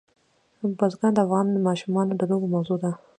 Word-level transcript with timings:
بزګان 0.77 1.11
د 1.15 1.19
افغان 1.25 1.47
ماشومانو 1.67 2.11
د 2.19 2.21
لوبو 2.29 2.47
موضوع 2.55 2.77
ده. 2.83 2.91